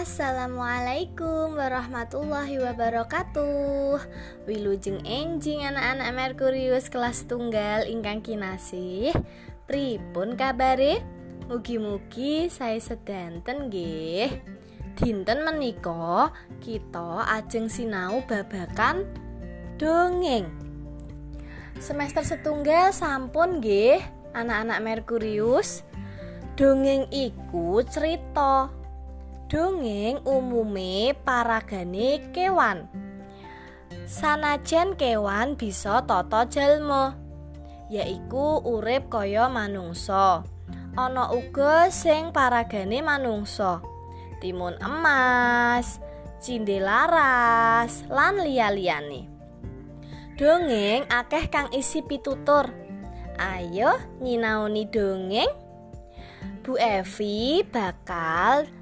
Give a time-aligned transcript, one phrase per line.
[0.00, 4.00] Assalamualaikum warahmatullahi wabarakatuh
[4.48, 9.12] Wilujeng enjing anak-anak Merkurius kelas tunggal ingkang kinasih
[9.68, 11.04] Pripun kabare?
[11.52, 14.40] Mugi-mugi saya sedanten nggih.
[14.96, 16.32] Dinten menika
[16.64, 19.04] kita ajeng sinau babakan
[19.76, 20.48] dongeng
[21.76, 24.00] Semester setunggal sampun nggih
[24.32, 25.84] anak-anak Merkurius
[26.56, 28.79] Dongeng iku cerita
[29.50, 32.86] Dongeng umume paragane kewan.
[34.06, 37.18] Sanajan kewan bisa tata jalma,
[37.90, 40.46] yaiku urip kaya manungsa.
[40.94, 43.82] Ana uga sing paragane manungsa.
[44.38, 45.98] Timun emas,
[46.38, 49.26] cindelaras, lan liya-liyane.
[50.38, 52.70] Dongeng akeh kang isi pitutur.
[53.34, 55.50] Ayo nyinaoni dongeng.
[56.62, 58.78] Bu Evi bakal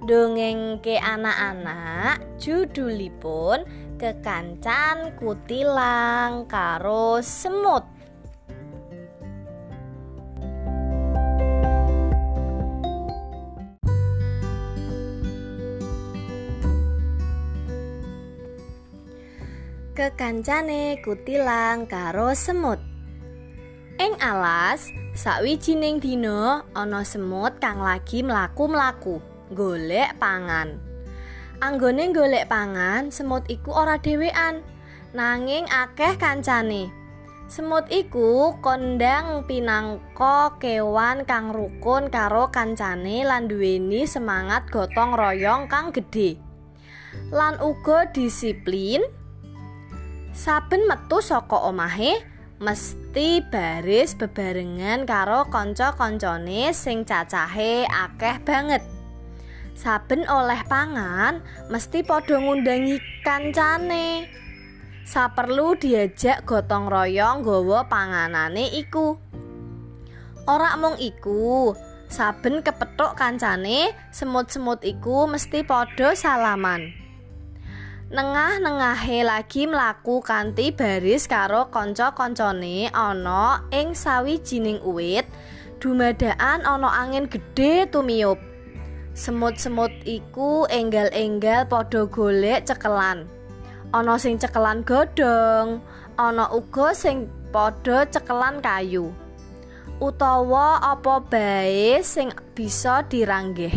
[0.00, 3.68] dongeng anak-anak judulipun
[4.00, 7.84] kekancan kutilang karo semut.
[19.92, 22.80] Kekancane kutilang karo semut.
[24.00, 30.78] Ing alas sawijining dina ana semut kang lagi mlaku-mlaku golek pangan.
[31.60, 34.64] Anggone golek pangan, semut iku ora dhewean,
[35.12, 36.88] nanging akeh kancane.
[37.50, 45.90] Semut iku kondang pinangka kewan kang rukun karo kancane lan duweni semangat gotong royong kang
[45.90, 46.38] gedhe.
[47.34, 49.02] Lan uga disiplin.
[50.30, 52.22] Saben metu saka omahe
[52.62, 58.99] mesti baris bebarengan karo kanca-kancane sing cacahe akeh banget.
[59.80, 61.40] Saben oleh pangan
[61.72, 64.28] mesti padha ngundangi kancane.
[65.08, 69.16] Saperlu diajak gotong royong nggawa panganane iku.
[70.44, 71.72] Ora mung iku,
[72.12, 76.92] saben kepethuk kancane, semut-semut iku mesti padha salaman.
[78.12, 85.24] Nengah-nengahe lagi mlaku kanthi baris karo kanca-kancane ana ing sawijining uwit,
[85.80, 88.49] dumadakan ana angin gedhe tumiyup.
[89.10, 93.26] Semut-semut iku enggal-enggal padha golek cekelan.
[93.90, 95.82] Ana sing cekelan godhong,
[96.14, 99.10] ana uga sing padha cekelan kayu.
[99.98, 103.74] Utawa apa bae sing bisa diranggeh.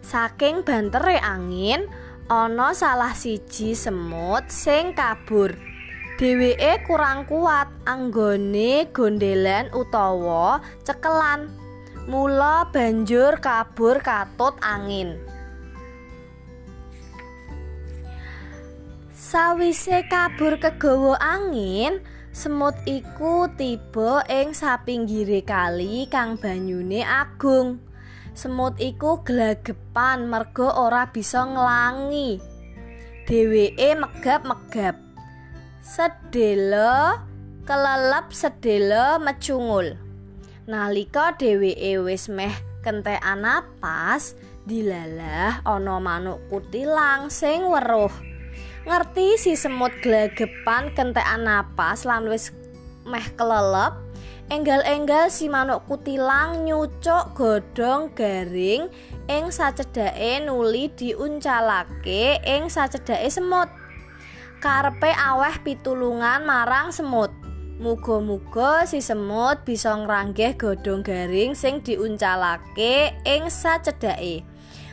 [0.00, 1.90] Saking bantere angin,
[2.30, 5.50] ana salah siji semut sing kabur.
[6.14, 11.63] Dheweke kurang kuat anggone gondelan utawa cekelan.
[12.04, 15.16] Mula banjur kabur katut angin.
[19.16, 27.80] Sawise kabur kegawa angin, semut iku tiba ing sapinggire kali kang banyune agung.
[28.36, 32.36] Semut iku gelagepan merga ora bisa nglangi.
[33.24, 35.00] Dheweke megap-megap.
[35.80, 37.16] Sedelo
[37.64, 40.03] kelelep sedelo mecungul.
[40.64, 44.32] Nalika dheweke wis meh kentekan napas,
[44.64, 48.08] dilalah ana manuk kutilang sing weruh.
[48.88, 52.48] Ngerti si semut glegepan kentekan napas lan wis
[53.04, 53.92] meh kelelep,
[54.48, 58.88] enggal-enggal si manuk kutilang nyucuk godhong garing
[59.28, 63.68] ing sacedhake nuli diuncalake ing sacedhake semut.
[64.64, 67.43] Karepe aweh pitulungan marang semut.
[67.74, 74.46] Muga-muga si semut bisa ngranggeh godhong garing sing diuncalake ing sacedhake.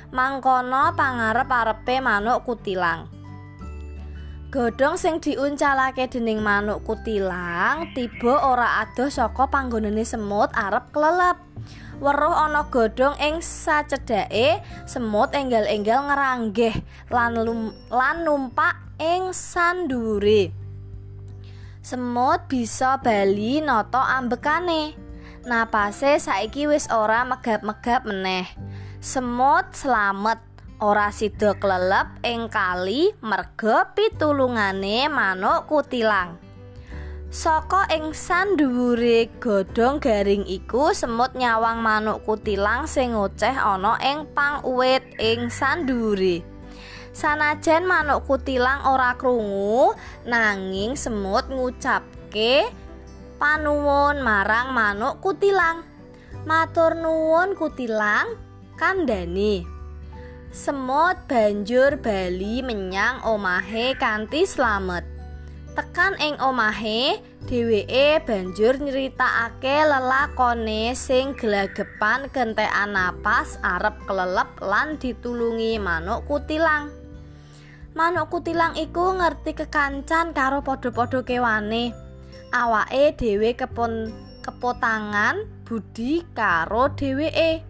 [0.09, 3.05] Mangkono pangarep-arepe manuk kutilang.
[4.49, 11.37] Godhong sing diuncalake dening manuk kutilang tiba ora adoh saka panggonane semut arep klelep.
[12.01, 14.57] Weruh ana godhong ing sacedhake,
[14.89, 16.81] semut enggal-enggal ngranggeh
[17.13, 17.37] lan
[17.93, 20.60] lan numpak ing sandure.
[21.81, 24.93] Semut bisa bali noto ambekane.
[25.49, 28.45] Napase saiki wis ora megap-megap meneh.
[29.01, 30.37] Semut slamet
[30.77, 36.37] ora sida klelep ing kali merga pitulungane manuk kutilang.
[37.33, 44.61] Saka ing sandhuwure godhong garing iku semut nyawang manuk kutilang sing ngoceh ana ing pang
[44.61, 46.50] uwit ing sandhuwure.
[47.11, 49.91] Sanajan manuk kutilang ora krungu,
[50.23, 52.71] nanging semut ngucapke
[53.35, 55.83] panuwun marang manuk kutilang.
[56.47, 58.39] Matur nuwun kutilang,
[58.79, 59.67] kandhani.
[60.55, 65.03] Semut banjur bali menyang omahe kanthi slamet.
[65.75, 75.75] Tekan ing omahe, dheweke banjur nyritakake lelakone sing gelagepan gentekan napas arep kelelep lan ditulungi
[75.75, 77.00] manuk kutilang.
[77.91, 81.91] Manuk kutilang iku ngerti kekancan karo padha-padha kewane.
[82.55, 87.67] Awake dhewe kepon kepotangan budi karo dheweke.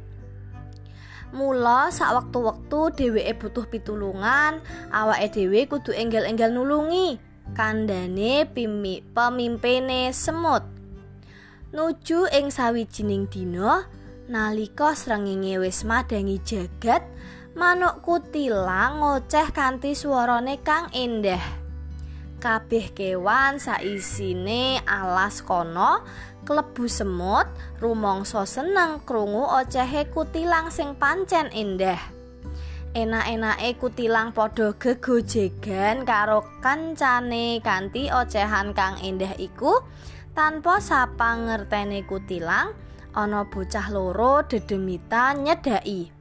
[1.33, 4.61] Mula sak wektu-wektu dheweke butuh pitulungan,
[4.93, 7.17] awake dhewe kudu enggal-enggal nulungi.
[7.57, 10.61] Kandhane pimi pemimpine semut.
[11.73, 13.89] Nuju ing sawijining dina,
[14.29, 17.01] nalika srengenge wis madangi jagat,
[17.57, 21.41] manuk kutilang ngoceh kanthi swarane kang endah.
[22.41, 26.01] Kabeh kewan saisine alas kono
[26.41, 27.45] klebu semut
[27.77, 32.21] rumangsa seneng krungu ocehe kutilang sing pancen endah
[32.91, 39.79] enak-enake kutilang padha gegojegan karo kancane kanthi ocehan kang endah iku
[40.35, 42.75] tanpa sapa ngerteni kutilang
[43.15, 46.20] ana bocah loro dedemitan nyedaki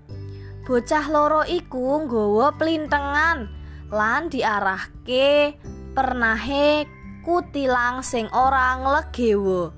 [0.70, 3.50] bocah loro iku nggawa plintengan
[3.90, 5.58] lan diarahke
[5.98, 6.86] pernahe
[7.26, 9.74] kutilang sing ora nglegewa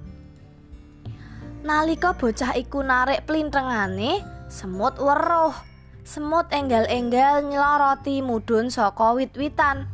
[1.62, 4.18] Nalika bocah iku narik plintengane,
[4.50, 5.54] semut weruh.
[6.02, 9.86] Semut enggal-enggal nyeloroti mudhun saka wit-witan.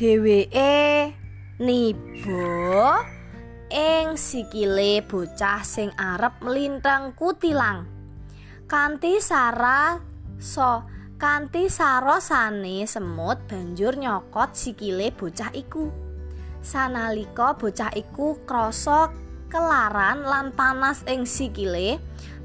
[0.00, 1.12] Dheweke
[1.60, 3.04] niba
[3.68, 7.84] ing sikile bocah sing arep mlintang kutilang.
[8.64, 10.84] Kanthi sara so
[11.20, 15.88] kanthi sarosane semut banjur nyokot sikile bocah iku.
[16.64, 19.12] Sanalika bocah iku krasa
[19.54, 22.02] kelaran lan panas ing sikile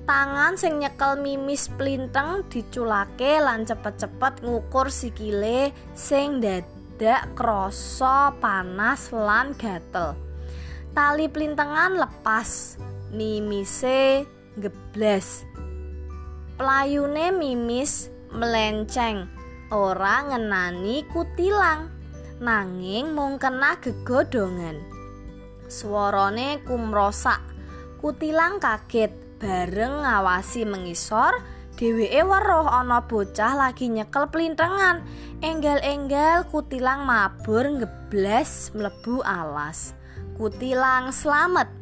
[0.09, 9.57] tangan sing nyekel mimis plinteng diculake lan cepet-cepet ngukur sikile sing dadak krasa panas lan
[9.57, 10.13] gatel
[10.93, 12.77] tali plintengan lepas
[13.13, 14.25] mimise
[14.57, 15.48] geblas
[16.59, 19.31] playune mimis melenceng
[19.71, 21.87] ora ngenani kutilang
[22.43, 24.99] nanging mung kena gegodongan
[25.69, 27.37] Swarane kumrosak.
[28.01, 31.37] Kutilang kaget bareng ngawasi mengisor,
[31.77, 35.05] dheweke weruh ana bocah lagi nyekel plintengan.
[35.45, 39.93] Enggal-enggal kutilang mabur ngeblas mlebu alas.
[40.41, 41.78] Kutilang slamet.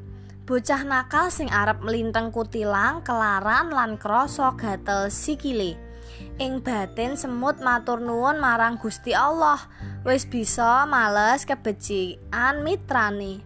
[0.48, 5.76] Bocah nakal sing arep melinteng kutilang kelaran lan krasa gatel sikile.
[6.40, 9.60] Ing batin semut matur nuwun marang Gusti Allah,
[10.08, 13.44] wis bisa males kebecikan mitrane.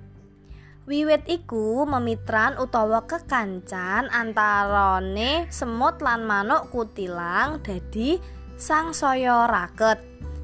[0.86, 8.22] Wiwit iku memitran utawa kekancan antarane semut lan manuk kutilang dadi
[8.62, 9.98] sangsaya raket.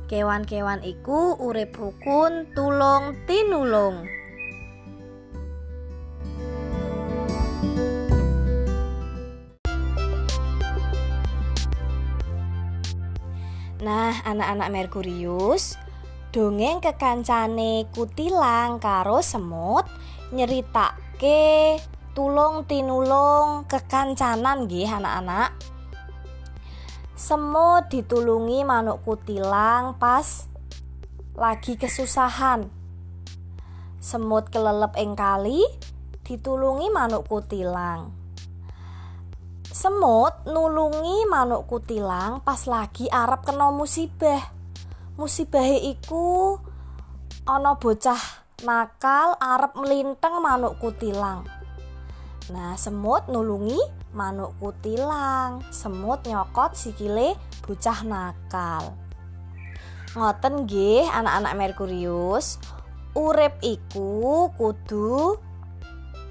[0.10, 4.17] Kewan-kewan iku urip rukun tulung tinulung.
[13.88, 15.80] Nah, anak-anak Merkurius,
[16.36, 19.88] dongeng kekancane kutilang karo semut
[20.36, 21.80] nyeritake
[22.12, 25.56] tulung tinulung kekancanan nggih anak-anak.
[27.16, 30.52] Semut ditulungi manuk kutilang pas
[31.40, 32.68] lagi kesusahan.
[34.04, 35.64] Semut kelelep ing kali
[36.28, 38.12] ditulungi manuk kutilang.
[39.78, 44.42] Semut nulungi manuk kutilang pas lagi arep kena musibah.
[45.22, 46.58] Musibahe iku
[47.46, 48.18] ana bocah
[48.66, 51.46] nakal arep melinteng manuk kutilang.
[52.50, 53.78] Nah, semut nulungi
[54.18, 55.62] manuk kutilang.
[55.70, 58.98] Semut nyokot sikile bocah nakal.
[60.18, 62.58] Ngoten nggih anak-anak Merkurius,
[63.14, 65.38] urip iku kudu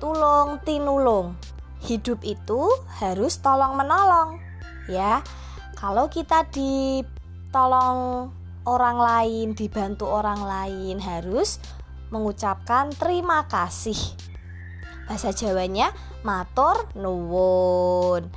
[0.03, 1.39] tulung tinulung.
[1.87, 2.67] Hidup itu
[2.99, 4.43] harus tolong menolong.
[4.91, 5.23] Ya.
[5.79, 8.35] Kalau kita ditolong
[8.67, 11.63] orang lain, dibantu orang lain harus
[12.11, 13.95] mengucapkan terima kasih.
[15.07, 15.95] Bahasa Jawanya
[16.27, 18.35] matur nuwun.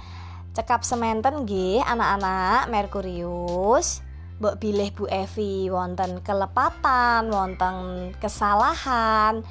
[0.54, 4.06] Cekap sementen nggih anak-anak Merkurius.
[4.38, 7.76] Mbok bilih Bu Evi wonten kelepatan, wonten
[8.22, 9.42] kesalahan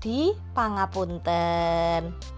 [0.00, 2.37] di pangapunten.